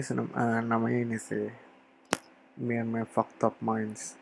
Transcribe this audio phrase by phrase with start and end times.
[0.00, 1.44] ini uh, namanya ini sih.
[2.56, 4.16] Me and My Fucked Minds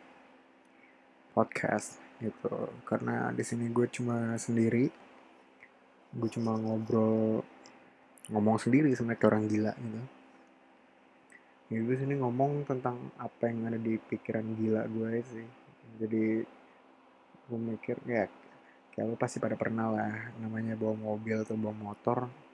[1.31, 2.51] podcast gitu.
[2.83, 4.91] Karena di sini gue cuma sendiri.
[6.11, 7.47] Gue cuma ngobrol
[8.27, 10.01] ngomong sendiri sama kayak orang gila gitu.
[11.71, 15.47] Ya gue sini ngomong tentang apa yang ada di pikiran gila gue sih.
[15.95, 16.43] Jadi
[17.47, 18.27] gue mikir ya
[18.91, 22.48] kayak lo pasti pada pernah lah namanya bawa mobil atau bawa motor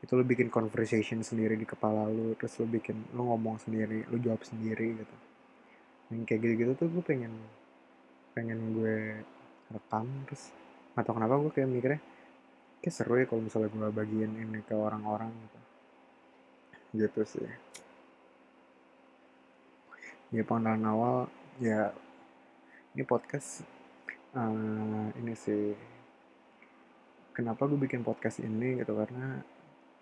[0.00, 4.16] itu lo bikin conversation sendiri di kepala lo terus lo bikin lo ngomong sendiri lo
[4.16, 5.16] jawab sendiri gitu.
[6.10, 7.32] Yang kayak gitu-gitu tuh gue pengen
[8.32, 9.20] pengen gue
[9.68, 10.50] rekam terus
[10.96, 12.00] atau kenapa gue kayak mikirnya
[12.80, 15.58] kayak seru ya kalau misalnya gue bagiin ini ke orang-orang gitu.
[17.04, 17.50] Gitu sih.
[20.32, 21.16] Ya pengenalan awal
[21.60, 21.92] ya
[22.96, 23.68] ini podcast
[24.32, 25.76] uh, ini sih
[27.36, 28.96] kenapa gue bikin podcast ini gitu?
[28.96, 29.44] Karena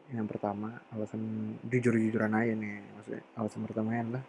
[0.09, 4.25] yang pertama alasan jujur-jujuran aja nih maksudnya alasan pertama adalah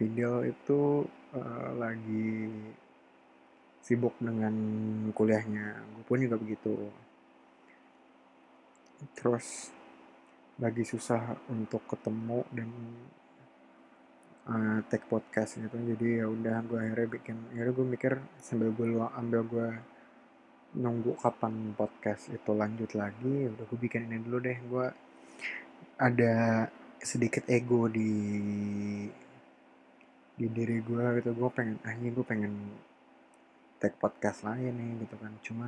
[0.00, 1.04] video itu
[1.36, 2.48] uh, lagi
[3.84, 4.54] sibuk dengan
[5.12, 5.76] kuliahnya.
[5.92, 6.88] Gue pun juga begitu.
[9.12, 9.68] Terus
[10.56, 12.68] lagi susah untuk ketemu dan
[14.48, 15.76] uh, take podcast gitu.
[15.76, 18.88] Jadi ya udah gue akhirnya bikin ya gue mikir sambil gue
[19.20, 19.68] ambil gue
[20.70, 23.50] nunggu kapan podcast itu lanjut lagi.
[23.50, 24.58] Udah gue bikin ini dulu deh.
[24.70, 24.86] Gue
[25.98, 26.66] ada
[27.00, 28.12] sedikit ego di
[30.38, 31.30] di diri gue gitu.
[31.34, 32.54] Gue pengen anjing gue pengen
[33.82, 35.32] take podcast lain nih gitu kan.
[35.42, 35.66] Cuma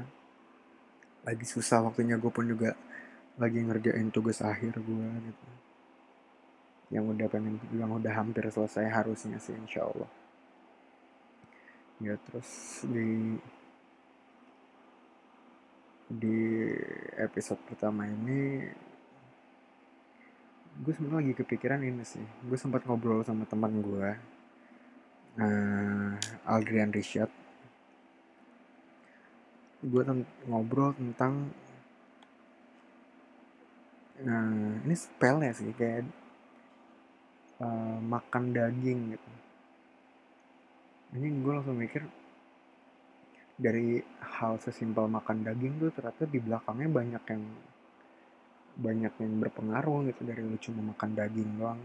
[1.27, 2.15] lagi susah waktunya.
[2.21, 2.79] Gue pun juga
[3.41, 5.49] lagi ngerjain tugas akhir gue gitu.
[6.93, 10.11] Yang udah pengen yang udah hampir selesai harusnya sih insya Allah.
[12.03, 13.39] Ya terus di
[16.13, 16.69] di
[17.17, 18.69] episode pertama ini
[20.73, 22.25] gue sebenarnya lagi kepikiran ini sih.
[22.45, 24.11] Gue sempat ngobrol sama teman gue
[25.41, 26.13] uh,
[26.45, 27.33] Aldrian Richard.
[29.81, 30.03] Gue
[30.45, 31.49] ngobrol tentang
[34.21, 36.05] uh, ini spell ya sih kayak
[37.61, 39.31] uh, makan daging gitu.
[41.13, 42.05] Ini gue langsung mikir
[43.57, 47.45] dari hal sesimpel makan daging tuh ternyata di belakangnya banyak yang
[48.73, 51.81] banyak yang berpengaruh gitu dari lu cuma makan daging doang.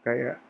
[0.00, 0.40] Kayak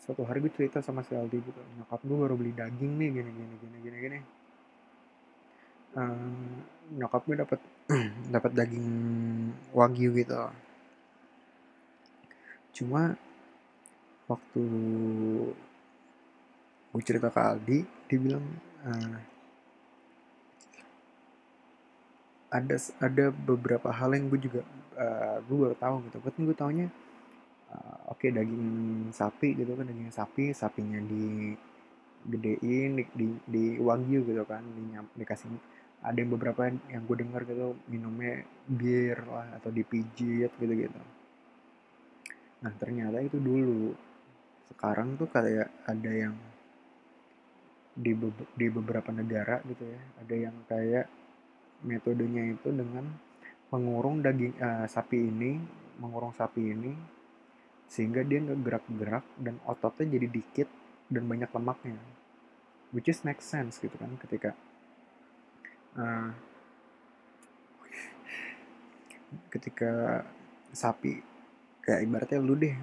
[0.00, 3.30] suatu hari gue cerita sama si Aldi gitu nyokap gue baru beli daging nih gini
[3.30, 4.18] gini gini gini gini.
[5.90, 6.56] Uh,
[6.96, 7.60] nyokap gue dapat
[8.34, 8.88] dapat daging
[9.76, 10.48] wagyu gitu.
[12.72, 13.12] Cuma
[14.24, 14.64] waktu
[16.90, 17.78] gue cerita ke Aldi
[18.10, 18.46] dia bilang
[18.82, 19.18] uh,
[22.50, 24.60] ada ada beberapa hal yang gue juga
[24.98, 26.18] uh, gue baru tahu gitu.
[26.18, 26.86] Kan gue taunya
[27.70, 31.54] uh, oke okay, daging sapi gitu kan daging sapi sapinya di
[32.20, 34.82] gedein di, di, di wagyu gitu kan di,
[35.16, 35.48] dikasih
[36.04, 41.00] ada yang beberapa yang gue dengar gitu minumnya bir lah atau dipijit gitu gitu
[42.60, 43.96] nah ternyata itu dulu.
[44.68, 46.36] Sekarang tuh kayak ada yang
[47.94, 50.00] di be di beberapa negara gitu ya.
[50.22, 51.06] Ada yang kayak
[51.86, 53.06] metodenya itu dengan
[53.70, 55.60] mengurung daging uh, sapi ini
[56.02, 56.92] mengurung sapi ini
[57.90, 60.68] sehingga dia nggak gerak-gerak dan ototnya jadi dikit
[61.10, 61.98] dan banyak lemaknya.
[62.90, 64.54] Which is make sense gitu kan ketika
[65.94, 66.30] uh,
[69.50, 70.22] ketika
[70.74, 71.22] sapi
[71.82, 72.74] kayak ibaratnya lu deh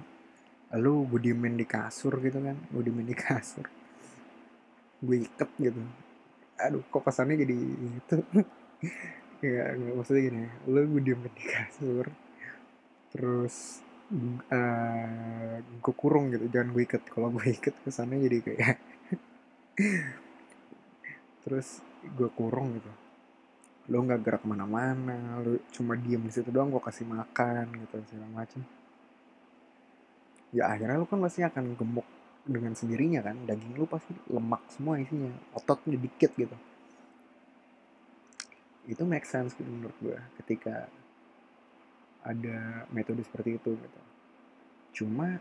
[0.76, 3.64] lu gue di kasur gitu kan gue di kasur
[5.02, 5.80] gue iket gitu.
[6.58, 7.56] Aduh kok kesannya jadi
[7.98, 8.16] itu
[9.54, 12.10] ya maksudnya gini lu gue diemin di kasur
[13.14, 13.86] terus
[14.50, 18.78] uh, gue kurung gitu jangan gue ikat kalau gue ikat kesannya jadi kayak
[21.46, 22.90] terus gue kurung gitu.
[23.88, 28.42] Lo nggak gerak mana-mana lo cuma diem di situ doang gue kasih makan gitu segala
[28.42, 28.60] macam
[30.52, 32.08] ya akhirnya lo kan pasti akan gemuk
[32.48, 36.56] dengan sendirinya kan daging lo pasti lemak semua isinya ototnya dikit gitu.
[38.88, 40.88] Itu make sense gitu menurut gue ketika
[42.24, 44.00] ada metode seperti itu gitu.
[45.04, 45.36] Cuma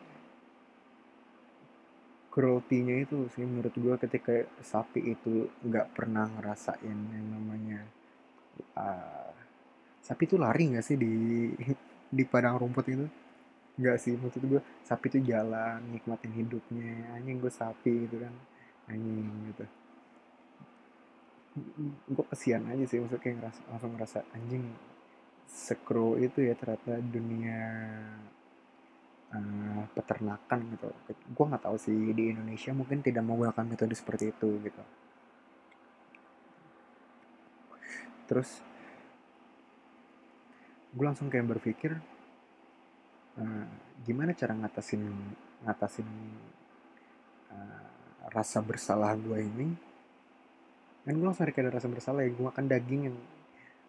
[2.38, 7.82] cruelty-nya itu sih menurut gue ketika sapi itu nggak pernah ngerasain yang namanya
[8.78, 9.34] uh,
[10.06, 11.50] sapi itu lari nggak sih di
[12.18, 13.10] di padang rumput itu
[13.78, 18.34] nggak sih maksud gue sapi itu jalan nikmatin hidupnya anjing gue sapi gitu kan
[18.90, 19.66] anjing gitu.
[22.10, 24.66] Gue kesian aja sih maksudnya kayak ngerasa, langsung ngerasa anjing
[25.46, 27.62] sekru itu ya ternyata dunia
[29.38, 30.90] uh, peternakan gitu.
[31.38, 34.84] Gue nggak tahu sih di Indonesia mungkin tidak menggunakan metode seperti itu gitu.
[38.26, 38.50] Terus
[40.98, 42.17] gue langsung kayak berpikir
[43.38, 43.66] uh,
[44.04, 45.04] gimana cara ngatasin
[45.66, 46.10] ngatasin
[47.54, 47.86] uh,
[48.34, 49.68] rasa bersalah gue ini?
[51.08, 53.18] Kan gue langsung ada rasa bersalah ya gue makan daging yang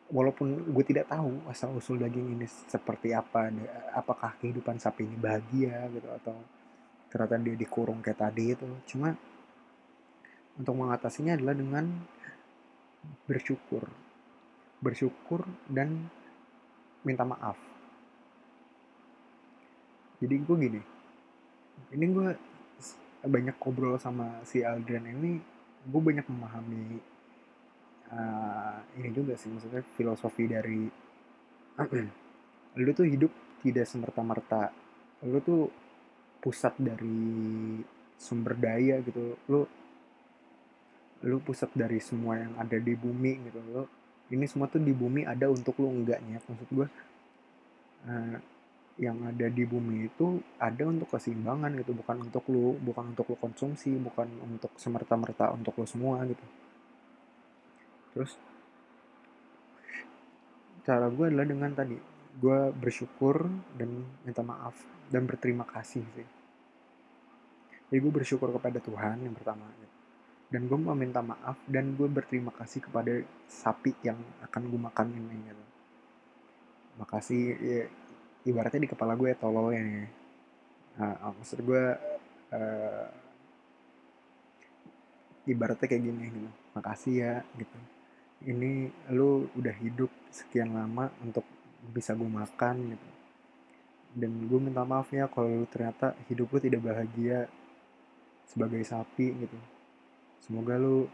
[0.08, 3.52] walaupun gue tidak tahu asal usul daging ini seperti apa
[3.92, 6.36] apakah kehidupan sapi ini bahagia gitu atau
[7.12, 8.68] ternyata dia dikurung kayak tadi itu.
[8.88, 9.12] Cuma
[10.58, 11.84] untuk mengatasinya adalah dengan
[13.26, 13.88] bersyukur.
[14.78, 16.06] Bersyukur dan
[17.02, 17.77] minta maaf
[20.18, 20.80] jadi gue gini
[21.94, 22.28] ini gue
[23.24, 25.38] banyak ngobrol sama si Aldrian ini
[25.88, 26.98] gue banyak memahami
[28.12, 30.86] uh, ini juga sih maksudnya filosofi dari
[32.78, 33.30] lu tuh hidup
[33.62, 34.70] tidak semerta-merta.
[35.26, 35.70] Lu tuh
[36.38, 37.78] pusat dari
[38.18, 39.38] sumber daya gitu.
[39.50, 39.62] Lu
[41.18, 43.58] lu pusat dari semua yang ada di bumi gitu.
[43.70, 43.84] Lu
[44.34, 46.38] ini semua tuh di bumi ada untuk lu enggaknya.
[46.42, 46.86] Maksud gue
[48.06, 48.36] uh,
[48.98, 53.38] yang ada di bumi itu ada untuk keseimbangan gitu bukan untuk lu bukan untuk lu
[53.38, 56.42] konsumsi bukan untuk semerta-merta untuk lu semua gitu.
[58.10, 58.34] Terus
[60.82, 61.94] cara gue adalah dengan tadi
[62.38, 63.46] gue bersyukur
[63.78, 64.74] dan minta maaf
[65.06, 66.28] dan berterima kasih sih.
[67.88, 69.96] Jadi gue bersyukur kepada Tuhan yang pertama gitu.
[70.48, 75.06] dan gue mau minta maaf dan gue berterima kasih kepada sapi yang akan gue makan
[75.12, 75.64] ini gitu.
[76.98, 77.84] Makasih ya,
[78.48, 80.08] ibaratnya di kepala gue tololnya.
[80.96, 81.84] Nah, maksud gue
[82.56, 83.06] uh,
[85.44, 86.50] ibaratnya kayak gini gitu.
[86.72, 87.78] Makasih ya gitu.
[88.48, 91.44] Ini lu udah hidup sekian lama untuk
[91.92, 93.08] bisa gue makan gitu.
[94.16, 97.44] Dan gue minta maaf ya kalau lu ternyata hidup lu tidak bahagia
[98.48, 99.58] sebagai sapi gitu.
[100.40, 101.04] Semoga lu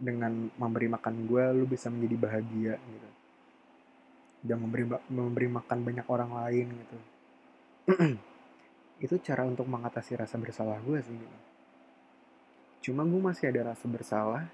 [0.00, 3.19] dengan memberi makan gue lu bisa menjadi bahagia gitu
[4.40, 6.98] dan memberi memberi makan banyak orang lain gitu.
[9.04, 11.38] Itu cara untuk mengatasi rasa bersalah gue sih gitu.
[12.80, 14.48] cuma gue masih ada rasa bersalah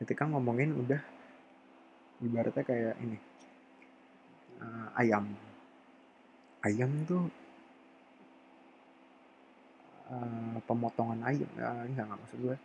[0.00, 1.04] ketika ngomongin udah
[2.24, 3.20] ibaratnya kayak ini
[4.56, 5.28] uh, ayam.
[6.64, 7.28] Ayam tuh
[10.08, 12.56] uh, pemotongan ayam uh, enggak nggak maksud gue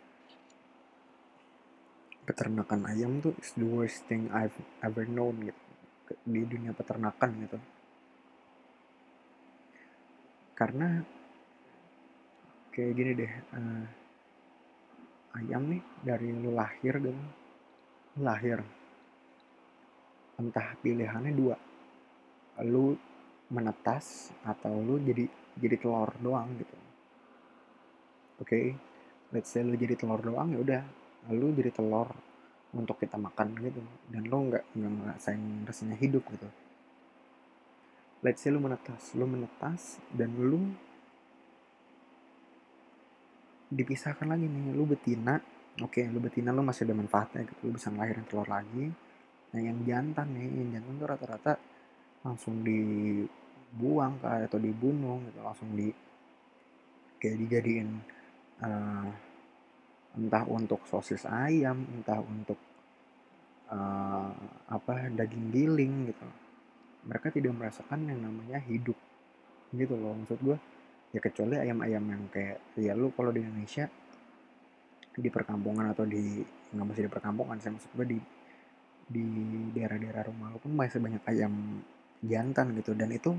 [2.38, 5.62] peternakan ayam tuh is the worst thing I've ever known gitu.
[6.22, 7.58] Di dunia peternakan gitu.
[10.54, 11.02] Karena
[12.70, 13.84] kayak gini deh uh,
[15.34, 17.18] ayam nih dari lu lahir gitu.
[18.22, 18.62] Lahir.
[20.38, 21.58] Entah pilihannya dua.
[22.62, 22.94] Lu
[23.50, 25.26] menetas atau lu jadi
[25.58, 26.76] jadi telur doang gitu.
[28.38, 28.66] Oke okay?
[29.34, 30.82] let's say lu jadi telur doang ya udah.
[31.34, 32.27] Lu jadi telur
[32.74, 33.80] untuk kita makan gitu.
[34.10, 36.48] Dan lo nggak nggak ngerasain rasanya hidup gitu.
[38.20, 40.74] Let's say lu menetas lu menetas dan lu
[43.68, 45.38] dipisahkan lagi nih lu betina
[45.76, 47.70] oke okay, lu betina lu masih ada manfaatnya gitu.
[47.70, 48.90] Lu bisa ngelahirin telur lagi.
[49.54, 51.52] Nah yang jantan nih yang jantan tuh rata-rata
[52.26, 55.88] langsung dibuang kayak atau dibunuh gitu langsung di
[57.18, 57.88] kayak dijadiin
[58.62, 59.06] uh,
[60.18, 62.58] entah untuk sosis ayam entah untuk
[63.70, 64.34] uh,
[64.66, 66.26] apa daging giling gitu.
[67.06, 68.98] Mereka tidak merasakan yang namanya hidup
[69.70, 70.56] gitu loh maksud gue
[71.12, 73.84] ya kecuali ayam-ayam yang kayak ya lu kalau di Indonesia
[75.12, 76.40] di perkampungan atau di
[76.72, 78.18] nggak masih di perkampungan saya maksud gue di
[79.08, 79.24] di
[79.72, 81.80] daerah-daerah rumah lu pun masih banyak ayam
[82.24, 82.92] jantan gitu.
[82.92, 83.32] Dan itu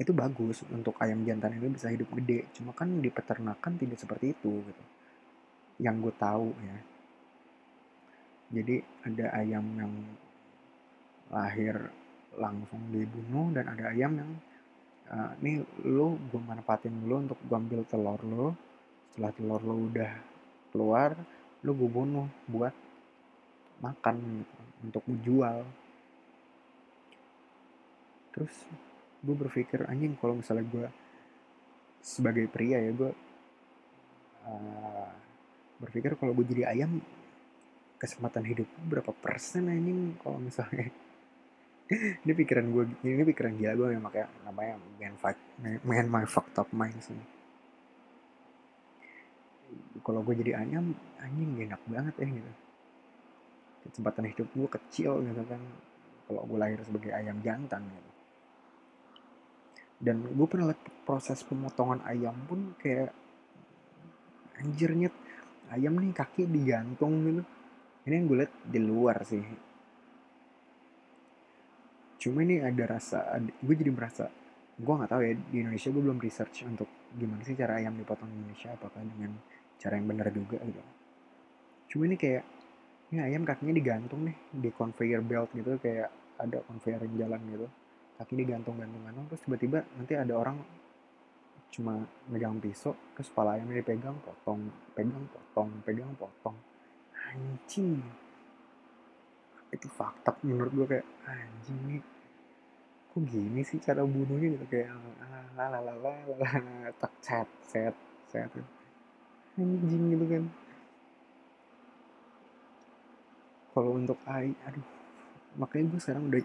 [0.00, 2.48] itu bagus untuk ayam jantan ini bisa hidup gede.
[2.56, 4.84] Cuma kan di peternakan tidak seperti itu gitu
[5.80, 6.78] yang gue tahu ya.
[8.50, 8.76] Jadi
[9.08, 9.92] ada ayam yang
[11.32, 11.74] lahir
[12.36, 14.30] langsung dibunuh dan ada ayam yang
[15.10, 18.48] uh, nih lo gue manfaatin lo untuk gue ambil telur lo
[19.10, 20.12] setelah telur lo udah
[20.70, 21.14] keluar
[21.62, 22.74] lo gue bunuh buat
[23.80, 25.58] makan gitu, untuk dijual.
[28.34, 28.54] Terus
[29.20, 30.86] gue berpikir anjing kalau misalnya gue
[32.00, 33.12] sebagai pria ya gue
[34.48, 35.08] uh,
[35.80, 37.00] berpikir kalau gue jadi ayam
[37.96, 40.88] kesempatan hidup berapa persen ini kalau misalnya?
[42.22, 46.54] Ini pikiran gue ini pikiran gila gue yang makanya namanya man fight man my fucked
[46.54, 47.18] up mind sih.
[49.98, 52.52] Kalau gue jadi ayam anjing enak banget ya gitu.
[53.90, 55.58] Kesempatan hidup gue kecil gitu kan.
[56.30, 58.10] Kalau gue lahir sebagai ayam jantan gitu.
[59.98, 63.10] Dan gue pernah lihat proses pemotongan ayam pun kayak
[64.62, 65.10] anjirnya
[65.70, 67.42] ayam nih kaki digantung gitu.
[68.06, 69.42] Ini yang gue lihat di luar sih.
[72.20, 74.28] Cuma ini ada rasa gue jadi merasa
[74.80, 78.28] gue nggak tahu ya di Indonesia gue belum research untuk gimana sih cara ayam dipotong
[78.32, 79.36] di Indonesia apakah dengan
[79.76, 80.80] cara yang benar juga gitu.
[81.92, 82.44] Cuma ini kayak
[83.12, 86.08] ini ayam kakinya digantung nih di conveyor belt gitu kayak
[86.40, 87.66] ada conveyor yang jalan gitu.
[88.20, 90.60] Kaki digantung gantung gantung terus tiba-tiba nanti ada orang
[91.70, 96.58] cuma megang pisau terus kepala ayamnya dipegang potong pegang potong pegang potong.
[97.30, 98.02] Anjing.
[99.70, 102.02] Itu fakta menurut gue kayak anjing nih
[103.10, 104.58] kok gini sih cara bunuhnya?
[104.58, 104.90] Gitu kayak
[105.54, 106.14] lalalala
[106.98, 107.94] tak set set
[108.30, 108.50] set.
[109.54, 110.44] Anjing gitu kan.
[113.70, 114.86] Kalau untuk ai aduh.
[115.54, 116.42] Makanya gue sekarang udah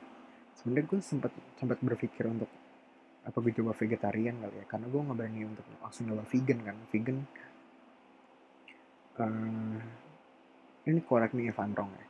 [0.57, 2.49] sebenarnya gue sempat sempat berpikir untuk
[3.25, 4.65] apa gue coba vegetarian kali ya?
[4.69, 6.75] Karena gue nggak berani untuk langsung nyoba vegan kan.
[6.93, 7.17] Vegan
[9.17, 9.77] uh,
[10.85, 12.07] ini korek nih Evan Rong ya.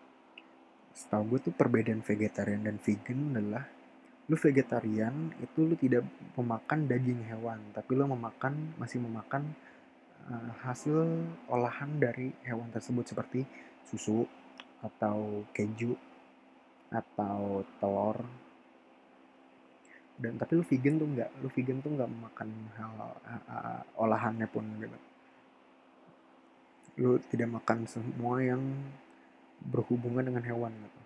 [0.95, 3.63] Setahu gue tuh perbedaan vegetarian dan vegan adalah
[4.25, 6.01] lu vegetarian itu lu tidak
[6.33, 9.53] memakan daging hewan tapi lu memakan masih memakan
[10.25, 11.05] uh, hasil
[11.45, 13.45] olahan dari hewan tersebut seperti
[13.85, 14.25] susu
[14.81, 15.93] atau keju
[16.89, 18.17] atau telur
[20.15, 24.63] dan tapi lu vegan tuh nggak lu vegan tuh nggak makan hal uh, olahannya pun
[24.79, 24.97] gitu.
[27.03, 28.63] Lu tidak makan semua yang
[29.59, 31.01] berhubungan dengan hewan gitu.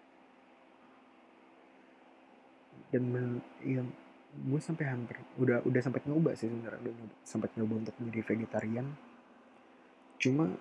[2.89, 3.25] Dan men,
[3.65, 3.81] ya,
[4.33, 6.93] gue sampai hampir udah udah sempat nyoba sih sebenarnya udah
[7.25, 8.93] sempat nyoba untuk menjadi vegetarian.
[10.21, 10.53] Cuma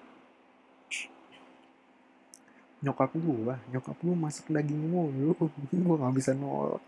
[2.81, 5.37] nyokap gue nyokap gue masak daging mulu.
[5.69, 6.81] Gue nggak bisa nolak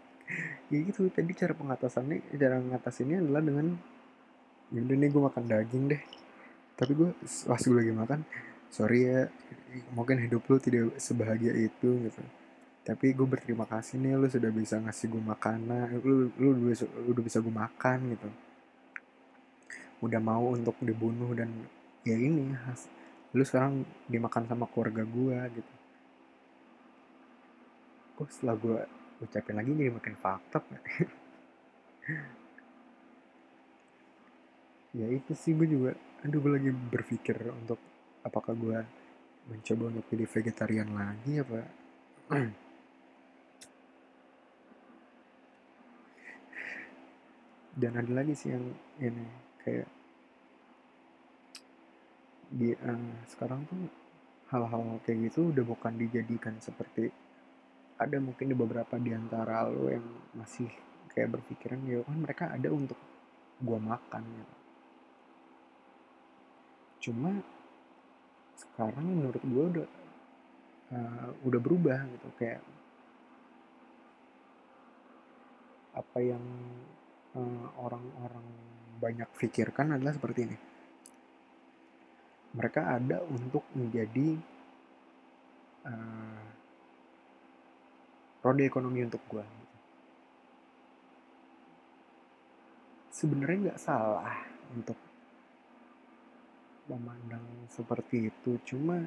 [0.71, 3.67] ya gitu tadi cara pengatasannya cara ngatasinnya adalah dengan
[4.71, 6.03] yaudah nih gue makan daging deh.
[6.79, 8.21] Tapi gue pas gue lagi makan
[8.71, 9.21] sorry ya
[9.93, 12.23] mungkin hidup lu tidak sebahagia itu gitu.
[12.87, 17.11] Tapi gue berterima kasih nih lu sudah bisa ngasih gue makanan lu lu, lu, lu
[17.13, 18.29] udah bisa gue makan gitu.
[20.01, 21.51] Udah mau untuk dibunuh dan
[22.07, 22.89] ya ini has,
[23.37, 25.75] lu sekarang dimakan sama keluarga gue gitu.
[28.17, 28.79] Kok setelah gue
[29.21, 30.65] ucapin lagi jadi makin fakta
[34.99, 35.95] ya itu sih gue juga
[36.27, 37.79] aduh gue lagi berpikir untuk
[38.25, 38.85] apakah gue
[39.49, 41.65] mencoba untuk jadi vegetarian lagi apa?
[47.81, 49.25] Dan ada lagi sih yang ini
[49.65, 49.89] kayak
[52.51, 53.87] di uh, sekarang tuh
[54.51, 57.15] hal-hal kayak gitu udah bukan dijadikan seperti
[58.01, 60.73] ada mungkin di beberapa di antara lo yang masih
[61.13, 62.97] kayak berpikiran ya kan mereka ada untuk
[63.61, 64.57] gua makan gitu.
[67.11, 67.45] Cuma
[68.57, 69.89] sekarang menurut gua udah
[70.97, 72.65] uh, udah berubah gitu kayak
[75.93, 76.45] apa yang
[77.37, 78.47] uh, orang-orang
[78.97, 80.59] banyak pikirkan adalah seperti ini.
[82.57, 84.41] Mereka ada untuk menjadi
[85.85, 86.50] uh,
[88.41, 89.61] roda ekonomi untuk gue
[93.21, 94.33] sebenarnya nggak salah
[94.73, 94.97] untuk
[96.89, 98.57] memandang seperti itu.
[98.65, 99.05] Cuma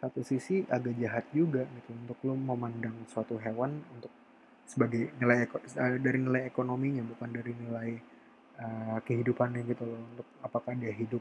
[0.00, 4.10] satu sisi agak jahat juga gitu untuk lo memandang suatu hewan untuk
[4.64, 7.90] sebagai nilai eh, dari nilai ekonominya bukan dari nilai
[8.62, 10.00] uh, kehidupannya gitu loh.
[10.16, 11.20] Untuk apakah dia hidup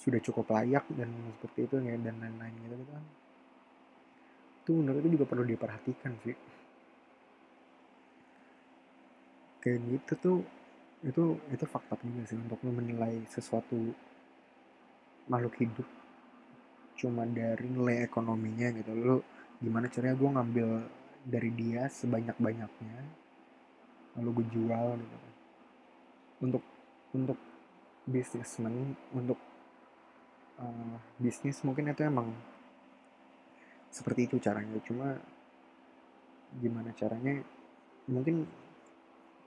[0.00, 3.04] sudah cukup layak dan seperti itu ya dan lain-lain gitu kan
[4.70, 6.38] itu menurut juga perlu diperhatikan sih.
[9.58, 10.38] Kayak gitu tuh
[11.02, 13.90] itu itu fakta juga sih untuk menilai sesuatu
[15.26, 15.88] makhluk hidup.
[16.94, 18.94] Cuma dari nilai ekonominya gitu.
[18.94, 19.26] Lo
[19.58, 20.68] gimana caranya gue ngambil
[21.26, 22.96] dari dia sebanyak banyaknya
[24.16, 25.18] lalu gue jual gitu
[26.40, 26.64] untuk
[27.12, 27.38] untuk
[28.08, 29.36] bisnismen untuk
[30.56, 32.32] uh, bisnis mungkin itu emang
[33.90, 35.18] seperti itu caranya cuma
[36.62, 37.42] gimana caranya
[38.10, 38.46] mungkin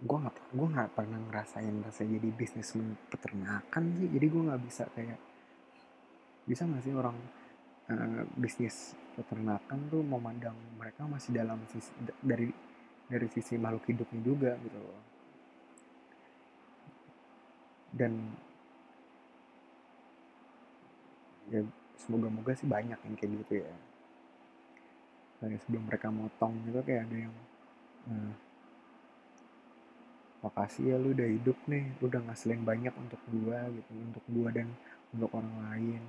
[0.03, 4.07] gue nggak gue nggak pernah ngerasain rasa jadi bisnismen peternakan sih.
[4.11, 5.19] Jadi gue nggak bisa kayak
[6.43, 7.15] bisa nggak sih orang
[7.87, 12.51] uh, bisnis peternakan tuh memandang mereka masih dalam sisi dari
[13.07, 15.01] dari sisi makhluk hidupnya juga gitu loh.
[17.95, 18.11] Dan
[21.47, 21.63] ya
[21.95, 23.71] semoga-moga sih banyak yang kayak gitu ya
[25.43, 27.35] kayak sebelum mereka motong gitu kayak ada yang
[28.07, 28.33] nah,
[30.47, 34.49] makasih ya lu udah hidup nih lu udah ngasilin banyak untuk gua gitu untuk gua
[34.55, 34.71] dan
[35.11, 36.03] untuk orang lain.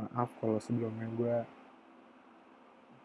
[0.00, 1.44] Maaf kalau sebelumnya gua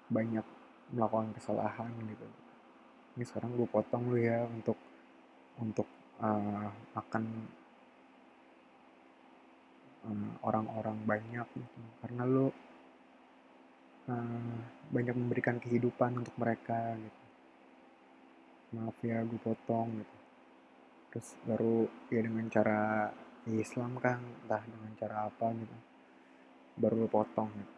[0.08, 0.46] banyak
[0.94, 2.28] melakukan kesalahan gitu.
[3.16, 4.78] Ini sekarang gue potong lu ya untuk
[5.58, 5.88] untuk
[6.20, 7.24] uh, makan
[10.06, 11.80] uh, orang-orang banyak gitu.
[12.04, 12.52] Karena lu
[14.10, 14.56] uh,
[14.90, 17.22] banyak memberikan kehidupan untuk mereka gitu.
[18.76, 20.18] Maaf ya gue potong gitu.
[21.14, 23.10] Terus baru ya dengan cara
[23.46, 25.78] Islam kan entah dengan cara apa gitu.
[26.76, 27.76] Baru lo potong gitu.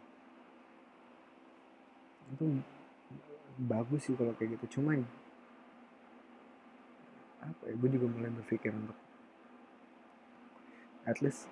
[2.28, 2.44] Itu
[3.58, 4.80] bagus sih kalau kayak gitu.
[4.80, 5.06] Cuman
[7.38, 8.98] apa ya gue juga mulai berpikir untuk
[11.06, 11.46] at least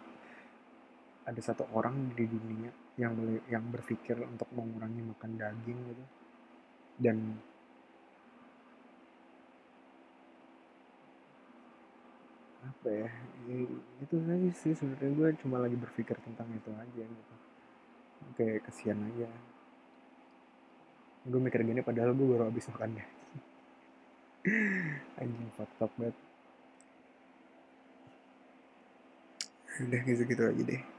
[1.25, 3.13] ada satu orang di dunia yang
[3.53, 6.05] yang berpikir untuk mengurangi makan daging gitu.
[6.97, 7.17] Dan
[12.67, 13.09] apa ya
[14.03, 17.35] itu aja sih sebenarnya gue cuma lagi berpikir tentang itu aja gitu.
[18.33, 19.29] Oke kasihan aja.
[21.29, 23.09] Gue mikir gini padahal gue baru habis makan deh
[25.21, 26.17] anjing fucked up banget.
[29.85, 30.96] Udah gitu gitu aja deh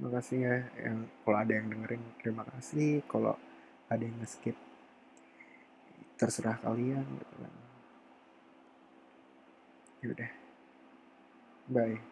[0.00, 3.04] makasih ya yang kalau ada yang dengerin terima kasih.
[3.10, 3.34] Kalau
[3.90, 4.56] ada yang skip
[6.16, 7.04] terserah kalian.
[7.04, 7.62] Gitu kan
[10.02, 10.30] yaudah
[11.70, 12.11] bye